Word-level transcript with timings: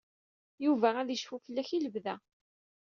Yuba 0.65 0.89
ad 1.01 1.09
yecfu 1.11 1.37
fell-ak 1.45 1.69
i 1.77 1.79
lebda. 1.79 2.15